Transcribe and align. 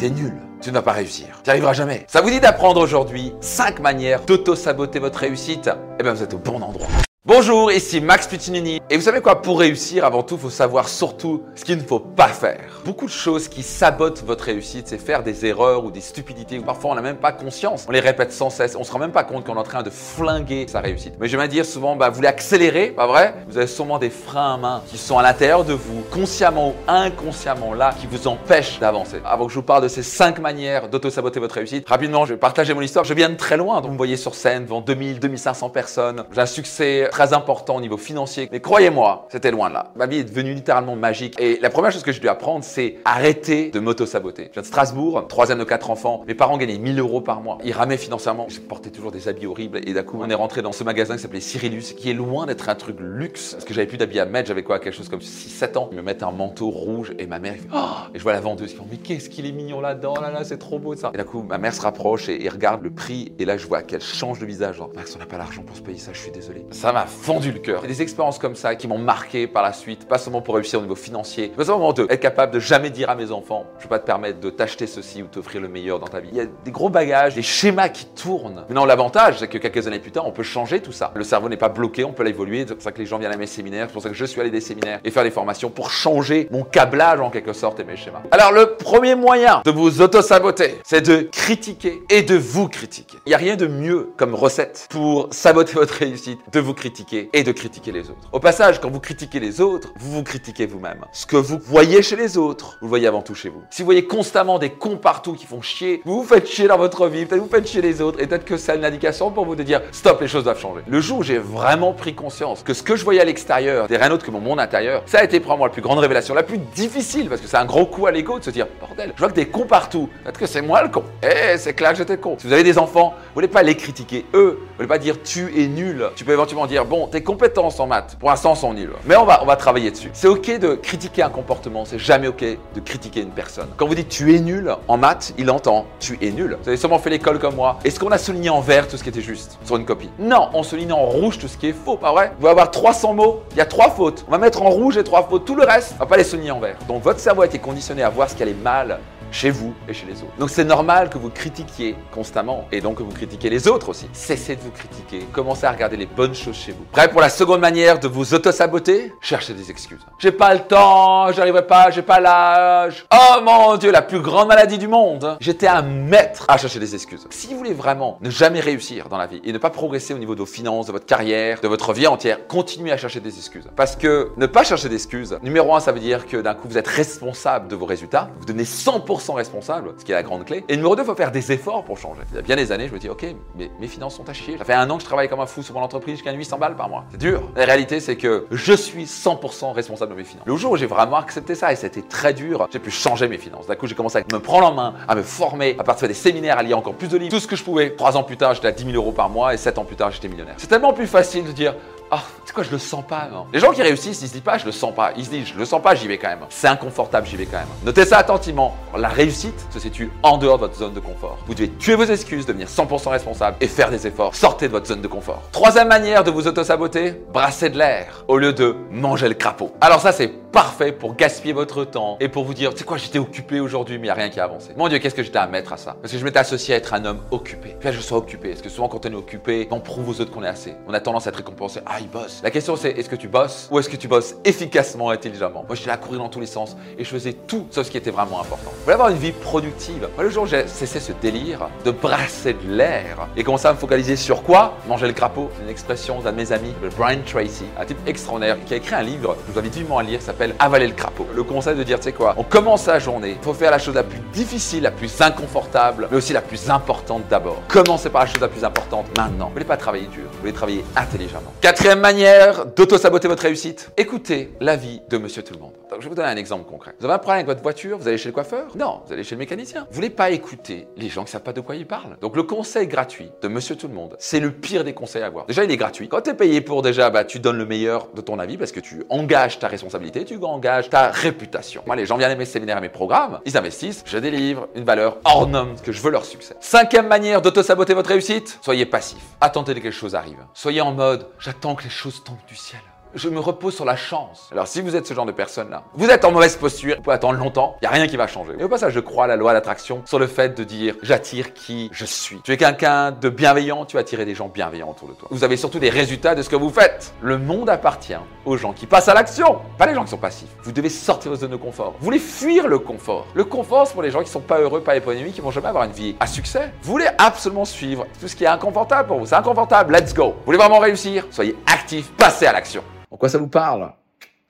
T'es 0.00 0.08
nul. 0.08 0.32
Tu 0.62 0.70
ne 0.70 0.74
vas 0.76 0.80
pas 0.80 0.92
réussir. 0.92 1.26
Tu 1.44 1.48
n'y 1.48 1.50
arriveras 1.50 1.74
jamais. 1.74 2.06
Ça 2.08 2.22
vous 2.22 2.30
dit 2.30 2.40
d'apprendre 2.40 2.80
aujourd'hui 2.80 3.34
5 3.42 3.80
manières 3.80 4.24
d'auto-saboter 4.24 4.98
votre 4.98 5.18
réussite? 5.18 5.68
Eh 5.98 6.02
bien, 6.02 6.14
vous 6.14 6.22
êtes 6.22 6.32
au 6.32 6.38
bon 6.38 6.62
endroit. 6.62 6.88
Bonjour, 7.26 7.70
ici 7.70 8.00
Max 8.00 8.26
Puccinini. 8.26 8.80
Et 8.88 8.96
vous 8.96 9.02
savez 9.02 9.20
quoi 9.20 9.42
Pour 9.42 9.60
réussir, 9.60 10.06
avant 10.06 10.22
tout, 10.22 10.38
faut 10.38 10.48
savoir 10.48 10.88
surtout 10.88 11.42
ce 11.54 11.66
qu'il 11.66 11.76
ne 11.76 11.82
faut 11.82 12.00
pas 12.00 12.28
faire. 12.28 12.80
Beaucoup 12.82 13.04
de 13.04 13.10
choses 13.10 13.46
qui 13.46 13.62
sabotent 13.62 14.22
votre 14.22 14.44
réussite, 14.44 14.88
c'est 14.88 14.96
faire 14.96 15.22
des 15.22 15.44
erreurs 15.44 15.84
ou 15.84 15.90
des 15.90 16.00
stupidités. 16.00 16.58
Parfois, 16.60 16.92
on 16.92 16.94
n'a 16.94 17.02
même 17.02 17.18
pas 17.18 17.32
conscience. 17.32 17.84
On 17.86 17.92
les 17.92 18.00
répète 18.00 18.32
sans 18.32 18.48
cesse. 18.48 18.74
On 18.74 18.84
se 18.84 18.90
rend 18.90 18.98
même 18.98 19.12
pas 19.12 19.24
compte 19.24 19.44
qu'on 19.44 19.56
est 19.56 19.58
en 19.58 19.64
train 19.64 19.82
de 19.82 19.90
flinguer 19.90 20.64
sa 20.66 20.80
réussite. 20.80 21.12
Mais 21.20 21.28
je 21.28 21.36
vais 21.36 21.46
dire 21.46 21.66
souvent, 21.66 21.94
bah, 21.94 22.08
vous 22.08 22.14
voulez 22.14 22.26
accélérer, 22.26 22.86
pas 22.86 23.06
vrai? 23.06 23.34
Vous 23.48 23.58
avez 23.58 23.66
sûrement 23.66 23.98
des 23.98 24.08
freins 24.08 24.54
à 24.54 24.56
main 24.56 24.82
qui 24.86 24.96
sont 24.96 25.18
à 25.18 25.22
l'intérieur 25.22 25.66
de 25.66 25.74
vous, 25.74 26.02
consciemment 26.10 26.70
ou 26.70 26.74
inconsciemment 26.88 27.74
là, 27.74 27.94
qui 28.00 28.06
vous 28.06 28.28
empêchent 28.28 28.78
d'avancer. 28.80 29.20
Avant 29.26 29.44
que 29.44 29.50
je 29.50 29.56
vous 29.56 29.62
parle 29.62 29.82
de 29.82 29.88
ces 29.88 30.02
5 30.02 30.38
manières 30.38 30.88
d'auto-saboter 30.88 31.38
votre 31.38 31.56
réussite, 31.56 31.86
rapidement, 31.86 32.24
je 32.24 32.32
vais 32.32 32.40
partager 32.40 32.72
mon 32.72 32.80
histoire. 32.80 33.04
Je 33.04 33.12
viens 33.12 33.28
de 33.28 33.36
très 33.36 33.58
loin. 33.58 33.82
Donc, 33.82 33.88
vous 33.88 33.92
me 33.92 33.98
voyez 33.98 34.16
sur 34.16 34.34
scène 34.34 34.64
devant 34.64 34.80
2000, 34.80 35.20
2500 35.20 35.68
personnes. 35.68 36.24
J'ai 36.32 36.40
un 36.40 36.46
succès 36.46 37.09
très 37.10 37.32
important 37.32 37.76
au 37.76 37.80
niveau 37.80 37.96
financier. 37.96 38.48
Mais 38.52 38.60
croyez-moi, 38.60 39.26
c'était 39.30 39.50
loin 39.50 39.68
de 39.68 39.74
là. 39.74 39.92
Ma 39.96 40.06
vie 40.06 40.18
est 40.18 40.24
devenue 40.24 40.54
littéralement 40.54 40.96
magique. 40.96 41.38
Et 41.38 41.58
la 41.60 41.70
première 41.70 41.92
chose 41.92 42.02
que 42.02 42.12
j'ai 42.12 42.20
dû 42.20 42.28
apprendre, 42.28 42.64
c'est 42.64 42.96
arrêter 43.04 43.70
de 43.70 43.80
m'auto-saboter. 43.80 44.46
Je 44.48 44.52
viens 44.52 44.62
de 44.62 44.66
Strasbourg, 44.66 45.26
troisième 45.28 45.58
de 45.58 45.64
quatre 45.64 45.90
enfants. 45.90 46.22
Mes 46.26 46.34
parents 46.34 46.56
gagnaient 46.56 46.78
1000 46.78 46.98
euros 47.00 47.20
par 47.20 47.40
mois. 47.40 47.58
Ils 47.64 47.72
ramaient 47.72 47.96
financièrement. 47.96 48.46
Je 48.48 48.60
portais 48.60 48.90
toujours 48.90 49.12
des 49.12 49.28
habits 49.28 49.46
horribles. 49.46 49.80
Et 49.86 49.92
d'un 49.92 50.02
coup, 50.02 50.18
on 50.20 50.30
est 50.30 50.34
rentré 50.34 50.62
dans 50.62 50.72
ce 50.72 50.84
magasin 50.84 51.16
qui 51.16 51.22
s'appelait 51.22 51.40
Cyrillus, 51.40 51.94
qui 51.96 52.10
est 52.10 52.14
loin 52.14 52.46
d'être 52.46 52.68
un 52.68 52.74
truc 52.74 52.96
luxe. 53.00 53.52
Parce 53.52 53.64
que 53.64 53.74
j'avais 53.74 53.86
plus 53.86 53.98
d'habits 53.98 54.20
à 54.20 54.24
mettre. 54.24 54.48
J'avais 54.48 54.62
quoi? 54.62 54.78
Quelque 54.78 54.94
chose 54.94 55.08
comme 55.08 55.20
6-7 55.20 55.78
ans. 55.78 55.88
Ils 55.92 55.96
me 55.96 56.02
mettent 56.02 56.22
un 56.22 56.30
manteau 56.30 56.70
rouge. 56.70 57.12
Et 57.18 57.26
ma 57.26 57.38
mère, 57.38 57.54
fait, 57.54 57.68
oh 57.74 57.78
et 58.14 58.18
je 58.18 58.22
vois 58.22 58.32
la 58.32 58.40
vendeuse 58.40 58.70
qui 58.70 58.76
fait, 58.76 58.82
mais 58.90 58.96
qu'est-ce 58.96 59.28
qu'il 59.28 59.46
est 59.46 59.52
mignon 59.52 59.80
là-dedans? 59.80 60.14
Oh 60.16 60.20
là 60.20 60.30
là, 60.30 60.44
c'est 60.44 60.58
trop 60.58 60.78
beau 60.78 60.94
ça. 60.94 61.10
Et 61.14 61.16
d'un 61.16 61.24
coup, 61.24 61.42
ma 61.42 61.58
mère 61.58 61.74
se 61.74 61.80
rapproche 61.80 62.28
et, 62.28 62.48
regarde 62.48 62.82
le 62.82 62.90
prix. 62.90 63.32
Et 63.38 63.44
là, 63.44 63.56
je 63.56 63.66
vois 63.66 63.82
qu'elle 63.82 64.00
change 64.00 64.38
de 64.38 64.46
visage. 64.46 64.76
Genre, 64.76 64.90
Max, 64.94 65.14
on 65.16 65.18
n'a 65.18 65.26
pas 65.26 65.38
l'argent 65.38 65.62
pour 65.62 65.76
se 65.76 65.82
payer 65.82 65.98
ça. 65.98 66.12
Je 66.12 66.20
suis 66.20 66.30
désolé. 66.30 66.64
Ça 66.70 66.92
fendu 67.06 67.52
le 67.52 67.58
cœur. 67.58 67.82
Des 67.82 68.02
expériences 68.02 68.38
comme 68.38 68.54
ça 68.54 68.74
qui 68.74 68.88
m'ont 68.88 68.98
marqué 68.98 69.46
par 69.46 69.62
la 69.62 69.72
suite, 69.72 70.06
pas 70.08 70.18
seulement 70.18 70.42
pour 70.42 70.54
réussir 70.54 70.78
au 70.78 70.82
niveau 70.82 70.94
financier, 70.94 71.52
mais 71.56 71.64
seulement 71.64 71.92
de 71.92 72.06
être 72.10 72.20
capable 72.20 72.52
de 72.52 72.60
jamais 72.60 72.90
dire 72.90 73.10
à 73.10 73.14
mes 73.14 73.32
enfants, 73.32 73.66
je 73.78 73.84
peux 73.84 73.88
pas 73.88 73.98
te 73.98 74.06
permettre 74.06 74.40
de 74.40 74.50
t'acheter 74.50 74.86
ceci 74.86 75.22
ou 75.22 75.26
t'offrir 75.26 75.60
le 75.60 75.68
meilleur 75.68 75.98
dans 75.98 76.06
ta 76.06 76.20
vie. 76.20 76.28
Il 76.32 76.38
y 76.38 76.40
a 76.40 76.46
des 76.64 76.70
gros 76.70 76.90
bagages, 76.90 77.34
des 77.34 77.42
schémas 77.42 77.88
qui 77.88 78.06
tournent. 78.06 78.64
Maintenant, 78.68 78.84
l'avantage, 78.84 79.38
c'est 79.38 79.48
que 79.48 79.58
quelques 79.58 79.86
années 79.86 79.98
plus 79.98 80.12
tard, 80.12 80.26
on 80.26 80.32
peut 80.32 80.42
changer 80.42 80.80
tout 80.80 80.92
ça. 80.92 81.12
Le 81.14 81.24
cerveau 81.24 81.48
n'est 81.48 81.56
pas 81.56 81.68
bloqué, 81.68 82.04
on 82.04 82.12
peut 82.12 82.22
l'évoluer. 82.22 82.64
C'est 82.66 82.74
pour 82.74 82.82
ça 82.82 82.92
que 82.92 82.98
les 82.98 83.06
gens 83.06 83.18
viennent 83.18 83.32
à 83.32 83.36
mes 83.36 83.46
séminaires, 83.46 83.86
c'est 83.88 83.92
pour 83.92 84.02
ça 84.02 84.08
que 84.08 84.14
je 84.14 84.24
suis 84.24 84.40
allé 84.40 84.50
des 84.50 84.60
séminaires 84.60 85.00
et 85.04 85.10
faire 85.10 85.24
des 85.24 85.30
formations 85.30 85.70
pour 85.70 85.90
changer 85.90 86.48
mon 86.50 86.62
câblage 86.62 87.20
en 87.20 87.30
quelque 87.30 87.52
sorte 87.52 87.80
et 87.80 87.84
mes 87.84 87.96
schémas. 87.96 88.22
Alors, 88.30 88.52
le 88.52 88.74
premier 88.74 89.14
moyen 89.14 89.62
de 89.64 89.70
vous 89.70 90.02
auto-saboter, 90.02 90.78
c'est 90.84 91.00
de 91.00 91.28
critiquer 91.32 92.02
et 92.10 92.22
de 92.22 92.36
vous 92.36 92.68
critiquer. 92.68 93.18
Il 93.26 93.30
n'y 93.30 93.34
a 93.34 93.38
rien 93.38 93.56
de 93.56 93.66
mieux 93.66 94.10
comme 94.16 94.34
recette 94.34 94.86
pour 94.90 95.28
saboter 95.30 95.72
votre 95.74 95.94
réussite, 95.94 96.40
de 96.52 96.60
vous 96.60 96.74
critiquer 96.74 96.89
et 97.32 97.42
de 97.42 97.52
critiquer 97.52 97.92
les 97.92 98.10
autres. 98.10 98.28
Au 98.32 98.40
passage, 98.40 98.80
quand 98.80 98.90
vous 98.90 99.00
critiquez 99.00 99.40
les 99.40 99.60
autres, 99.60 99.92
vous 99.96 100.12
vous 100.12 100.22
critiquez 100.22 100.66
vous-même. 100.66 101.04
Ce 101.12 101.26
que 101.26 101.36
vous 101.36 101.58
voyez 101.62 102.02
chez 102.02 102.16
les 102.16 102.36
autres, 102.36 102.76
vous 102.80 102.86
le 102.86 102.88
voyez 102.88 103.06
avant 103.06 103.22
tout 103.22 103.34
chez 103.34 103.48
vous. 103.48 103.62
Si 103.70 103.82
vous 103.82 103.86
voyez 103.86 104.06
constamment 104.06 104.58
des 104.58 104.70
cons 104.70 104.96
partout 104.96 105.34
qui 105.34 105.46
font 105.46 105.62
chier, 105.62 106.02
vous 106.04 106.22
vous 106.22 106.28
faites 106.28 106.46
chier 106.48 106.68
dans 106.68 106.78
votre 106.78 107.06
vie, 107.06 107.26
peut-être 107.26 107.42
vous 107.42 107.48
faites 107.48 107.68
chier 107.68 107.82
les 107.82 108.00
autres, 108.00 108.20
et 108.20 108.26
peut-être 108.26 108.44
que 108.44 108.56
c'est 108.56 108.76
une 108.76 108.84
indication 108.84 109.30
pour 109.30 109.44
vous 109.46 109.56
de 109.56 109.62
dire 109.62 109.80
stop, 109.92 110.20
les 110.20 110.28
choses 110.28 110.44
doivent 110.44 110.60
changer. 110.60 110.82
Le 110.86 111.00
jour 111.00 111.18
où 111.18 111.22
j'ai 111.22 111.38
vraiment 111.38 111.92
pris 111.92 112.14
conscience 112.14 112.62
que 112.62 112.74
ce 112.74 112.82
que 112.82 112.96
je 112.96 113.04
voyais 113.04 113.20
à 113.20 113.24
l'extérieur 113.24 113.86
des 113.86 113.96
rien 113.96 114.10
autre 114.10 114.26
que 114.26 114.30
mon 114.30 114.40
monde 114.40 114.60
intérieur, 114.60 115.02
ça 115.06 115.18
a 115.18 115.24
été 115.24 115.40
probablement 115.40 115.66
la 115.66 115.72
plus 115.72 115.82
grande 115.82 115.98
révélation, 115.98 116.34
la 116.34 116.42
plus 116.42 116.58
difficile, 116.58 117.28
parce 117.28 117.40
que 117.40 117.46
c'est 117.46 117.56
un 117.56 117.64
gros 117.64 117.86
coup 117.86 118.06
à 118.06 118.10
l'ego 118.10 118.38
de 118.38 118.44
se 118.44 118.50
dire 118.50 118.66
bordel, 118.80 119.12
je 119.14 119.18
vois 119.18 119.30
que 119.30 119.34
des 119.34 119.48
cons 119.48 119.66
partout, 119.66 120.08
peut-être 120.24 120.38
que 120.38 120.46
c'est 120.46 120.62
moi 120.62 120.82
le 120.82 120.88
con. 120.88 121.04
Eh, 121.22 121.58
c'est 121.58 121.74
clair 121.74 121.90
que 121.90 121.98
j'étais 121.98 122.16
con. 122.16 122.36
Si 122.38 122.46
vous 122.46 122.52
avez 122.52 122.62
des 122.62 122.78
enfants, 122.78 123.14
vous 123.14 123.34
voulez 123.34 123.48
pas 123.48 123.62
les 123.62 123.74
critiquer 123.76 124.24
eux, 124.32 124.58
vous 124.58 124.76
voulez 124.76 124.88
pas 124.88 124.96
dire 124.96 125.22
tu 125.22 125.52
es 125.60 125.66
nul. 125.66 126.08
Tu 126.16 126.24
peux 126.24 126.32
éventuellement 126.32 126.66
dire 126.66 126.86
bon, 126.86 127.08
tes 127.08 127.22
compétences 127.22 127.78
en 127.78 127.86
maths, 127.86 128.16
pour 128.18 128.30
l'instant, 128.30 128.54
sont 128.54 128.72
nuls. 128.72 128.92
Mais 129.04 129.16
on 129.16 129.26
va, 129.26 129.42
on 129.42 129.46
va 129.46 129.56
travailler 129.56 129.90
dessus. 129.90 130.10
C'est 130.14 130.28
ok 130.28 130.58
de 130.58 130.74
critiquer 130.76 131.22
un 131.22 131.28
comportement, 131.28 131.84
c'est 131.84 131.98
jamais 131.98 132.26
ok 132.26 132.42
de 132.74 132.80
critiquer 132.80 133.20
une 133.20 133.32
personne. 133.32 133.68
Quand 133.76 133.86
vous 133.86 133.94
dites 133.94 134.08
tu 134.08 134.34
es 134.34 134.40
nul, 134.40 134.74
en 134.88 134.96
maths, 134.96 135.34
il 135.36 135.50
entend 135.50 135.84
tu 135.98 136.18
es 136.22 136.30
nul. 136.30 136.56
Vous 136.62 136.68
avez 136.68 136.78
sûrement 136.78 136.98
fait 136.98 137.10
l'école 137.10 137.38
comme 137.38 137.54
moi. 137.54 137.78
Est-ce 137.84 138.00
qu'on 138.00 138.12
a 138.12 138.18
souligné 138.18 138.48
en 138.48 138.60
vert 138.60 138.88
tout 138.88 138.96
ce 138.96 139.02
qui 139.02 139.10
était 139.10 139.20
juste 139.20 139.58
sur 139.64 139.76
une 139.76 139.84
copie? 139.84 140.10
Non, 140.18 140.48
on 140.54 140.62
souligne 140.62 140.92
en 140.92 141.04
rouge 141.04 141.38
tout 141.38 141.48
ce 141.48 141.58
qui 141.58 141.68
est 141.68 141.74
faux, 141.74 141.98
pas 141.98 142.12
vrai? 142.12 142.32
Vous 142.40 142.46
allez 142.46 142.52
avoir 142.52 142.70
300 142.70 143.12
mots, 143.12 143.42
il 143.50 143.58
y 143.58 143.60
a 143.60 143.66
trois 143.66 143.90
fautes. 143.90 144.24
On 144.26 144.30
va 144.30 144.38
mettre 144.38 144.62
en 144.62 144.70
rouge 144.70 144.96
les 144.96 145.04
trois 145.04 145.24
fautes, 145.28 145.44
tout 145.44 145.54
le 145.54 145.64
reste, 145.64 145.92
on 145.96 146.00
va 146.00 146.06
pas 146.06 146.16
les 146.16 146.24
souligner 146.24 146.50
en 146.50 146.60
vert. 146.60 146.76
Donc 146.88 147.02
votre 147.02 147.20
cerveau 147.20 147.42
a 147.42 147.46
été 147.46 147.58
conditionné 147.58 148.02
à 148.02 148.08
voir 148.08 148.30
ce 148.30 148.34
qui 148.34 148.42
allait 148.42 148.54
mal 148.54 149.00
chez 149.30 149.50
vous 149.50 149.74
et 149.88 149.92
chez 149.92 150.06
les 150.06 150.22
autres. 150.22 150.36
Donc 150.38 150.50
c'est 150.50 150.64
normal 150.64 151.10
que 151.10 151.18
vous 151.18 151.30
critiquiez 151.30 151.96
constamment 152.12 152.66
et 152.72 152.80
donc 152.80 152.98
que 152.98 153.02
vous 153.02 153.12
critiquez 153.12 153.50
les 153.50 153.68
autres 153.68 153.90
aussi. 153.90 154.06
Cessez 154.12 154.56
de 154.56 154.60
vous 154.60 154.70
critiquer, 154.70 155.26
commencez 155.32 155.66
à 155.66 155.72
regarder 155.72 155.96
les 155.96 156.06
bonnes 156.06 156.34
choses 156.34 156.56
chez 156.56 156.72
vous. 156.72 156.84
Prêt 156.92 157.08
pour 157.08 157.20
la 157.20 157.28
seconde 157.28 157.60
manière 157.60 158.00
de 158.00 158.08
vous 158.08 158.34
auto-saboter? 158.34 159.12
Cherchez 159.20 159.54
des 159.54 159.70
excuses. 159.70 160.00
J'ai 160.18 160.32
pas 160.32 160.54
le 160.54 160.60
temps, 160.60 161.32
j'arriverai 161.32 161.66
pas, 161.66 161.90
j'ai 161.90 162.02
pas 162.02 162.20
l'âge. 162.20 163.06
Oh 163.12 163.40
mon 163.42 163.76
dieu, 163.76 163.90
la 163.90 164.02
plus 164.02 164.20
grande 164.20 164.48
maladie 164.48 164.78
du 164.78 164.88
monde. 164.88 165.36
J'étais 165.40 165.68
un 165.68 165.82
maître 165.82 166.44
à 166.48 166.56
chercher 166.56 166.80
des 166.80 166.94
excuses. 166.94 167.26
Si 167.30 167.48
vous 167.48 167.58
voulez 167.58 167.74
vraiment 167.74 168.18
ne 168.20 168.30
jamais 168.30 168.60
réussir 168.60 169.08
dans 169.08 169.18
la 169.18 169.26
vie 169.26 169.40
et 169.44 169.52
ne 169.52 169.58
pas 169.58 169.70
progresser 169.70 170.14
au 170.14 170.18
niveau 170.18 170.34
de 170.34 170.40
vos 170.40 170.46
finances, 170.46 170.86
de 170.86 170.92
votre 170.92 171.06
carrière, 171.06 171.60
de 171.60 171.68
votre 171.68 171.92
vie 171.92 172.06
entière, 172.06 172.46
continuez 172.48 172.92
à 172.92 172.96
chercher 172.96 173.20
des 173.20 173.36
excuses. 173.36 173.68
Parce 173.76 173.96
que 173.96 174.32
ne 174.36 174.46
pas 174.46 174.64
chercher 174.64 174.88
d'excuses, 174.88 175.38
numéro 175.42 175.74
un, 175.74 175.80
ça 175.80 175.92
veut 175.92 176.00
dire 176.00 176.26
que 176.26 176.38
d'un 176.38 176.54
coup 176.54 176.68
vous 176.68 176.78
êtes 176.78 176.88
responsable 176.88 177.68
de 177.68 177.76
vos 177.76 177.86
résultats, 177.86 178.30
vous 178.38 178.46
devenez 178.46 178.64
100% 178.64 179.19
responsable, 179.28 179.94
ce 179.98 180.04
qui 180.04 180.12
est 180.12 180.14
la 180.14 180.22
grande 180.22 180.44
clé. 180.44 180.64
Et 180.68 180.76
numéro 180.76 180.96
2, 180.96 181.02
il 181.02 181.06
faut 181.06 181.14
faire 181.14 181.32
des 181.32 181.52
efforts 181.52 181.84
pour 181.84 181.98
changer. 181.98 182.22
Il 182.30 182.36
y 182.36 182.38
a 182.38 182.42
bien 182.42 182.56
des 182.56 182.72
années, 182.72 182.88
je 182.88 182.92
me 182.92 182.98
dis, 182.98 183.08
ok, 183.08 183.26
mais 183.56 183.70
mes 183.80 183.86
finances 183.86 184.16
sont 184.16 184.28
à 184.28 184.32
chier. 184.32 184.58
Ça 184.58 184.64
fait 184.64 184.74
un 184.74 184.88
an 184.90 184.96
que 184.96 185.02
je 185.02 185.06
travaille 185.06 185.28
comme 185.28 185.40
un 185.40 185.46
fou 185.46 185.62
sur 185.62 185.74
mon 185.74 185.80
entreprise, 185.80 186.18
je 186.18 186.24
gagne 186.24 186.36
800 186.36 186.58
balles 186.58 186.76
par 186.76 186.88
mois. 186.88 187.04
C'est 187.10 187.20
dur. 187.20 187.42
La 187.56 187.64
réalité, 187.64 188.00
c'est 188.00 188.16
que 188.16 188.46
je 188.50 188.72
suis 188.72 189.04
100% 189.04 189.72
responsable 189.72 190.12
de 190.12 190.16
mes 190.16 190.24
finances. 190.24 190.46
Le 190.46 190.56
jour 190.56 190.72
où 190.72 190.76
j'ai 190.76 190.86
vraiment 190.86 191.16
accepté 191.16 191.54
ça, 191.54 191.72
et 191.72 191.76
c'était 191.76 192.02
très 192.02 192.34
dur, 192.34 192.66
j'ai 192.72 192.78
pu 192.78 192.90
changer 192.90 193.28
mes 193.28 193.38
finances. 193.38 193.66
D'un 193.66 193.76
coup, 193.76 193.86
j'ai 193.86 193.94
commencé 193.94 194.18
à 194.18 194.22
me 194.32 194.40
prendre 194.40 194.66
en 194.66 194.72
main, 194.72 194.94
à 195.08 195.14
me 195.14 195.22
former, 195.22 195.76
à 195.78 195.84
partir 195.84 196.08
des 196.08 196.14
séminaires, 196.14 196.58
à 196.58 196.62
lire 196.62 196.78
encore 196.78 196.94
plus 196.94 197.08
de 197.08 197.16
livres, 197.16 197.32
tout 197.32 197.40
ce 197.40 197.46
que 197.46 197.56
je 197.56 197.64
pouvais. 197.64 197.94
Trois 197.94 198.16
ans 198.16 198.22
plus 198.22 198.36
tard, 198.36 198.54
j'étais 198.54 198.68
à 198.68 198.72
10 198.72 198.84
000 198.84 198.96
euros 198.96 199.12
par 199.12 199.28
mois, 199.28 199.54
et 199.54 199.56
sept 199.56 199.78
ans 199.78 199.84
plus 199.84 199.96
tard, 199.96 200.10
j'étais 200.10 200.28
millionnaire. 200.28 200.54
C'est 200.58 200.68
tellement 200.68 200.92
plus 200.92 201.06
facile 201.06 201.44
de 201.44 201.52
dire, 201.52 201.74
ah, 202.12 202.22
c'est 202.44 202.52
quoi, 202.52 202.64
je 202.64 202.70
le 202.72 202.78
sens 202.78 203.04
pas, 203.06 203.28
non 203.30 203.46
Les 203.52 203.60
gens 203.60 203.70
qui 203.70 203.82
réussissent, 203.82 204.20
ils 204.22 204.26
se 204.26 204.32
disent 204.32 204.42
pas, 204.42 204.58
je 204.58 204.66
le 204.66 204.72
sens 204.72 204.92
pas. 204.92 205.12
Ils 205.16 205.24
se 205.24 205.30
disent, 205.30 205.46
je 205.46 205.58
le 205.58 205.64
sens 205.64 205.80
pas, 205.80 205.94
j'y 205.94 206.08
vais 206.08 206.18
quand 206.18 206.28
même. 206.28 206.40
C'est 206.48 206.66
inconfortable, 206.66 207.26
j'y 207.26 207.36
vais 207.36 207.46
quand 207.46 207.58
même. 207.58 207.68
Notez 207.84 208.04
ça 208.04 208.18
attentivement. 208.18 208.76
La 208.96 209.08
réussite 209.08 209.66
se 209.70 209.78
situe 209.78 210.10
en 210.22 210.36
dehors 210.36 210.56
de 210.56 210.62
votre 210.62 210.76
zone 210.76 210.92
de 210.92 211.00
confort. 211.00 211.38
Vous 211.46 211.54
devez 211.54 211.70
tuer 211.70 211.94
vos 211.94 212.04
excuses, 212.04 212.46
devenir 212.46 212.66
100% 212.66 213.10
responsable 213.10 213.56
et 213.60 213.68
faire 213.68 213.90
des 213.90 214.06
efforts. 214.06 214.34
Sortez 214.34 214.66
de 214.66 214.72
votre 214.72 214.86
zone 214.86 215.02
de 215.02 215.08
confort. 215.08 215.42
Troisième 215.52 215.88
manière 215.88 216.24
de 216.24 216.32
vous 216.32 216.48
auto-saboter, 216.48 217.14
brasser 217.32 217.70
de 217.70 217.78
l'air 217.78 218.24
au 218.26 218.38
lieu 218.38 218.52
de 218.52 218.74
manger 218.90 219.28
le 219.28 219.34
crapaud. 219.34 219.72
Alors 219.80 220.00
ça, 220.00 220.10
c'est 220.10 220.28
parfait 220.50 220.90
pour 220.90 221.14
gaspiller 221.14 221.54
votre 221.54 221.84
temps 221.84 222.16
et 222.18 222.28
pour 222.28 222.44
vous 222.44 222.54
dire, 222.54 222.72
tu 222.72 222.78
sais 222.78 222.84
quoi, 222.84 222.96
j'étais 222.96 223.20
occupé 223.20 223.60
aujourd'hui, 223.60 223.98
mais 223.98 224.02
il 224.02 224.06
n'y 224.06 224.10
a 224.10 224.14
rien 224.14 224.30
qui 224.30 224.40
a 224.40 224.44
avancé. 224.44 224.72
Mon 224.76 224.88
Dieu, 224.88 224.98
qu'est-ce 224.98 225.14
que 225.14 225.22
j'étais 225.22 225.38
à 225.38 225.46
mettre 225.46 225.72
à 225.72 225.76
ça? 225.76 225.96
Parce 226.00 226.12
que 226.12 226.18
je 226.18 226.24
m'étais 226.24 226.40
associé 226.40 226.74
à 226.74 226.78
être 226.78 226.92
un 226.94 227.04
homme 227.04 227.20
occupé. 227.30 227.76
Puis 227.78 227.92
je 227.92 228.00
sois 228.00 228.18
occupé. 228.18 228.48
Parce 228.48 228.62
que 228.62 228.68
souvent, 228.68 228.88
quand 228.88 229.06
on 229.06 229.12
est 229.12 229.14
occupé, 229.14 229.68
on 229.70 229.80
prouve 229.80 230.08
aux 230.08 230.20
autres 230.20 230.32
qu'on 230.32 230.42
est 230.42 230.48
assez. 230.48 230.74
On 230.88 230.94
a 230.94 231.00
tendance 231.00 231.26
à 231.26 231.30
être 231.30 231.36
récompensé. 231.36 231.80
Ah, 231.86 231.99
il. 232.00 232.10
La 232.42 232.50
question, 232.50 232.76
c'est 232.76 232.90
est-ce 232.90 233.08
que 233.08 233.16
tu 233.16 233.28
bosses 233.28 233.68
ou 233.70 233.78
est-ce 233.78 233.88
que 233.88 233.96
tu 233.96 234.08
bosses 234.08 234.34
efficacement, 234.44 235.10
intelligemment? 235.10 235.64
Moi, 235.66 235.74
j'étais 235.74 235.88
là 235.88 235.94
à 235.94 235.96
courir 235.96 236.20
dans 236.20 236.28
tous 236.28 236.40
les 236.40 236.46
sens 236.46 236.76
et 236.98 237.04
je 237.04 237.08
faisais 237.08 237.32
tout 237.32 237.66
sauf 237.70 237.86
ce 237.86 237.90
qui 237.90 237.96
était 237.96 238.10
vraiment 238.10 238.40
important. 238.40 238.70
Vous 238.70 238.82
voulez 238.84 238.94
avoir 238.94 239.10
une 239.10 239.18
vie 239.18 239.32
productive 239.32 240.08
Moi, 240.14 240.24
le 240.24 240.30
jour 240.30 240.46
j'ai 240.46 240.66
cessé 240.66 241.00
ce 241.00 241.12
délire 241.12 241.68
de 241.84 241.90
brasser 241.90 242.54
de 242.54 242.72
l'air 242.72 243.28
et 243.36 243.44
commencer 243.44 243.66
à 243.66 243.72
me 243.72 243.78
focaliser 243.78 244.16
sur 244.16 244.42
quoi? 244.42 244.74
Manger 244.88 245.06
le 245.06 245.12
crapaud. 245.12 245.50
C'est 245.56 245.62
une 245.62 245.70
expression 245.70 246.20
d'un 246.20 246.32
de 246.32 246.36
mes 246.36 246.52
amis, 246.52 246.74
Brian 246.96 247.20
Tracy, 247.26 247.64
un 247.78 247.84
type 247.84 247.98
extraordinaire 248.06 248.56
qui 248.66 248.74
a 248.74 248.76
écrit 248.76 248.94
un 248.94 249.02
livre 249.02 249.34
que 249.34 249.40
je 249.48 249.52
vous 249.52 249.58
invite 249.58 249.74
vivement 249.74 249.98
à 249.98 250.02
lire, 250.02 250.22
s'appelle 250.22 250.54
Avaler 250.58 250.86
le 250.86 250.94
crapaud. 250.94 251.26
Le 251.34 251.42
conseil 251.42 251.76
de 251.76 251.82
dire, 251.82 251.98
tu 251.98 252.04
sais 252.04 252.12
quoi, 252.12 252.34
on 252.36 252.44
commence 252.44 252.82
sa 252.82 252.98
journée, 252.98 253.36
il 253.38 253.44
faut 253.44 253.54
faire 253.54 253.70
la 253.70 253.78
chose 253.78 253.94
la 253.94 254.02
plus 254.02 254.20
difficile, 254.32 254.82
la 254.84 254.90
plus 254.90 255.20
inconfortable, 255.20 256.08
mais 256.10 256.16
aussi 256.16 256.32
la 256.32 256.42
plus 256.42 256.70
importante 256.70 257.22
d'abord. 257.28 257.62
Commencez 257.68 258.10
par 258.10 258.22
la 258.22 258.26
chose 258.26 258.40
la 258.40 258.48
plus 258.48 258.64
importante 258.64 259.06
maintenant. 259.16 259.46
Vous 259.46 259.52
voulez 259.52 259.64
pas 259.64 259.76
travailler 259.76 260.06
dur, 260.06 260.24
vous 260.32 260.38
voulez 260.40 260.52
travailler 260.52 260.84
intelligemment. 260.96 261.52
Quatrième 261.60 261.89
manière 261.98 262.66
d'auto-saboter 262.66 263.26
votre 263.26 263.42
réussite, 263.42 263.90
écoutez 263.96 264.52
l'avis 264.60 265.00
de 265.08 265.18
monsieur 265.18 265.42
tout 265.42 265.54
le 265.54 265.60
monde. 265.60 265.72
Donc, 265.90 266.00
je 266.00 266.04
vais 266.04 266.10
vous 266.10 266.14
donner 266.14 266.28
un 266.28 266.36
exemple 266.36 266.70
concret. 266.70 266.94
Vous 267.00 267.06
avez 267.06 267.14
un 267.14 267.18
problème 267.18 267.38
avec 267.38 267.48
votre 267.48 267.62
voiture, 267.62 267.98
vous 267.98 268.06
allez 268.06 268.18
chez 268.18 268.28
le 268.28 268.32
coiffeur? 268.32 268.76
Non, 268.76 269.00
vous 269.06 269.12
allez 269.12 269.24
chez 269.24 269.34
le 269.34 269.40
mécanicien. 269.40 269.86
Vous 269.90 269.94
voulez 269.96 270.10
pas 270.10 270.30
écouter 270.30 270.86
les 270.96 271.08
gens 271.08 271.24
qui 271.24 271.32
savent 271.32 271.42
pas 271.42 271.52
de 271.52 271.60
quoi 271.60 271.74
ils 271.74 271.86
parlent? 271.86 272.16
Donc 272.20 272.36
le 272.36 272.44
conseil 272.44 272.86
gratuit 272.86 273.30
de 273.42 273.48
monsieur 273.48 273.74
tout 273.74 273.88
le 273.88 273.94
monde, 273.94 274.14
c'est 274.18 274.38
le 274.38 274.52
pire 274.52 274.84
des 274.84 274.94
conseils 274.94 275.22
à 275.22 275.26
avoir. 275.26 275.46
Déjà, 275.46 275.64
il 275.64 275.70
est 275.70 275.76
gratuit. 275.76 276.08
Quand 276.08 276.20
tu 276.20 276.30
es 276.30 276.34
payé 276.34 276.60
pour 276.60 276.82
déjà, 276.82 277.10
bah, 277.10 277.24
tu 277.24 277.40
donnes 277.40 277.58
le 277.58 277.66
meilleur 277.66 278.08
de 278.14 278.20
ton 278.20 278.38
avis 278.38 278.56
parce 278.56 278.72
que 278.72 278.80
tu 278.80 279.02
engages 279.08 279.58
ta 279.58 279.66
responsabilité, 279.66 280.24
tu 280.24 280.38
engages 280.44 280.90
ta 280.90 281.10
réputation. 281.10 281.82
Moi, 281.86 281.96
les 281.96 282.06
gens 282.06 282.16
viennent 282.16 282.30
à 282.30 282.36
mes 282.36 282.44
séminaires 282.44 282.78
et 282.78 282.82
mes 282.82 282.88
programmes, 282.88 283.40
ils 283.44 283.56
investissent, 283.56 284.04
je 284.06 284.18
délivre 284.18 284.68
une 284.74 284.84
valeur 284.84 285.18
hors 285.24 285.48
norme 285.48 285.74
que 285.82 285.92
je 285.92 286.00
veux 286.00 286.10
leur 286.10 286.24
succès. 286.24 286.54
Cinquième 286.60 287.08
manière 287.08 287.42
d'auto-saboter 287.42 287.94
votre 287.94 288.10
réussite, 288.10 288.58
soyez 288.62 288.86
passif. 288.86 289.18
Attendez 289.40 289.74
que 289.74 289.80
quelque 289.80 289.92
chose 289.92 290.14
arrive. 290.14 290.38
Soyez 290.54 290.80
en 290.80 290.92
mode, 290.92 291.26
j'attends 291.38 291.74
que 291.74 291.79
les 291.82 291.90
choses 291.90 292.22
tombent 292.24 292.44
du 292.46 292.56
ciel. 292.56 292.80
Je 293.14 293.28
me 293.28 293.40
repose 293.40 293.74
sur 293.74 293.84
la 293.84 293.96
chance. 293.96 294.48
Alors 294.52 294.66
si 294.66 294.80
vous 294.80 294.96
êtes 294.96 295.06
ce 295.06 295.14
genre 295.14 295.26
de 295.26 295.32
personne-là, 295.32 295.82
vous 295.94 296.08
êtes 296.08 296.24
en 296.24 296.32
mauvaise 296.32 296.56
posture, 296.56 296.96
vous 296.96 297.02
pouvez 297.02 297.14
attendre 297.14 297.38
longtemps, 297.38 297.76
il 297.80 297.84
n'y 297.84 297.88
a 297.88 297.96
rien 297.96 298.06
qui 298.06 298.16
va 298.16 298.26
changer. 298.26 298.52
Et 298.58 298.64
au 298.64 298.68
passage, 298.68 298.92
je 298.92 299.00
crois 299.00 299.24
à 299.24 299.26
la 299.26 299.36
loi 299.36 299.52
d'attraction 299.52 300.02
sur 300.04 300.18
le 300.18 300.26
fait 300.26 300.56
de 300.56 300.64
dire 300.64 300.94
j'attire 301.02 301.54
qui 301.54 301.90
je 301.92 302.04
suis. 302.04 302.40
Tu 302.42 302.52
es 302.52 302.56
quelqu'un 302.56 303.10
de 303.10 303.28
bienveillant, 303.28 303.84
tu 303.84 303.96
vas 303.96 304.00
attirer 304.00 304.24
des 304.24 304.34
gens 304.34 304.48
bienveillants 304.48 304.90
autour 304.90 305.08
de 305.08 305.14
toi. 305.14 305.28
Vous 305.30 305.44
avez 305.44 305.56
surtout 305.56 305.78
des 305.78 305.90
résultats 305.90 306.34
de 306.34 306.42
ce 306.42 306.48
que 306.48 306.56
vous 306.56 306.70
faites. 306.70 307.12
Le 307.20 307.38
monde 307.38 307.68
appartient 307.70 308.14
aux 308.44 308.56
gens 308.56 308.72
qui 308.72 308.86
passent 308.86 309.08
à 309.08 309.14
l'action, 309.14 309.58
pas 309.78 309.86
les 309.86 309.94
gens 309.94 310.04
qui 310.04 310.10
sont 310.10 310.16
passifs. 310.16 310.48
Vous 310.62 310.72
devez 310.72 310.88
sortir 310.88 311.30
de 311.30 311.36
votre 311.36 311.42
zone 311.42 311.50
de 311.50 311.62
confort. 311.62 311.94
Vous 311.98 312.04
voulez 312.04 312.18
fuir 312.18 312.68
le 312.68 312.78
confort. 312.78 313.26
Le 313.34 313.44
confort, 313.44 313.86
c'est 313.86 313.94
pour 313.94 314.02
les 314.02 314.10
gens 314.10 314.22
qui 314.22 314.30
sont 314.30 314.40
pas 314.40 314.60
heureux, 314.60 314.80
pas 314.80 314.96
épanouis, 314.96 315.32
qui 315.32 315.40
vont 315.40 315.50
jamais 315.50 315.68
avoir 315.68 315.84
une 315.84 315.92
vie 315.92 316.16
à 316.20 316.26
succès. 316.26 316.72
Vous 316.82 316.92
voulez 316.92 317.08
absolument 317.18 317.64
suivre 317.64 318.06
tout 318.20 318.28
ce 318.28 318.36
qui 318.36 318.44
est 318.44 318.48
inconfortable 318.48 319.08
pour 319.08 319.18
vous. 319.18 319.26
C'est 319.26 319.34
inconfortable, 319.34 319.94
let's 319.94 320.14
go. 320.14 320.28
Vous 320.28 320.44
voulez 320.46 320.58
vraiment 320.58 320.78
réussir? 320.78 321.26
Soyez 321.30 321.56
actif, 321.66 322.10
passez 322.12 322.46
à 322.46 322.52
l'action. 322.52 322.82
En 323.10 323.16
quoi 323.16 323.28
ça 323.28 323.38
vous 323.38 323.48
parle? 323.48 323.92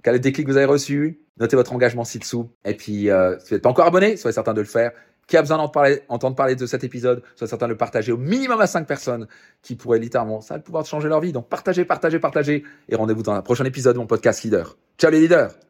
Quel 0.03 0.15
est 0.15 0.19
le 0.19 0.23
déclic 0.23 0.47
que 0.47 0.53
vous 0.53 0.57
avez 0.57 0.67
reçu? 0.67 1.21
Notez 1.39 1.57
votre 1.57 1.73
engagement 1.73 2.05
ci-dessous. 2.05 2.51
Et 2.65 2.75
puis, 2.75 3.11
euh, 3.11 3.39
si 3.39 3.51
vous 3.51 3.55
n'êtes 3.57 3.63
pas 3.63 3.71
encore 3.71 3.87
abonné, 3.87 4.17
soyez 4.17 4.35
certain 4.35 4.55
de 4.55 4.61
le 4.61 4.67
faire. 4.67 4.93
Qui 5.27 5.37
a 5.37 5.43
besoin 5.43 5.59
d'entendre 5.59 6.35
parler, 6.35 6.57
de 6.57 6.67
cet 6.67 6.83
épisode, 6.83 7.23
soyez 7.37 7.49
certain 7.49 7.67
de 7.67 7.73
le 7.73 7.77
partager 7.77 8.11
au 8.11 8.17
minimum 8.17 8.61
à 8.61 8.67
5 8.67 8.87
personnes 8.87 9.29
qui 9.63 9.77
pourraient 9.77 10.01
littéralement, 10.01 10.41
ça 10.41 10.59
pouvoir 10.59 10.85
changer 10.85 11.09
leur 11.09 11.21
vie. 11.21 11.33
Donc 11.33 11.49
partagez, 11.49 11.85
partagez, 11.85 12.19
partagez. 12.19 12.65
Et 12.89 12.97
rendez-vous 12.97 13.23
dans 13.23 13.33
un 13.33 13.43
prochain 13.43 13.65
épisode 13.65 13.95
de 13.95 14.01
mon 14.01 14.07
podcast 14.07 14.43
Leader. 14.43 14.77
Ciao 14.99 15.11
les 15.11 15.21
leaders 15.21 15.70